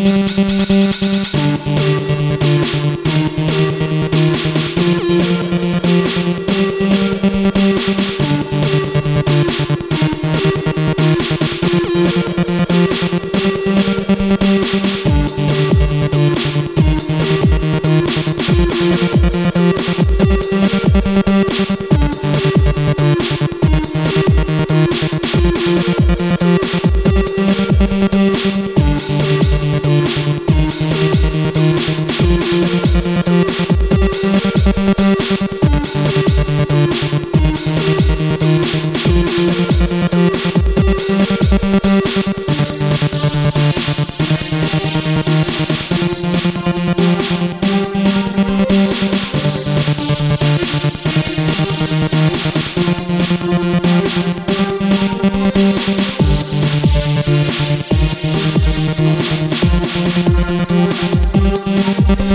[0.00, 0.79] Música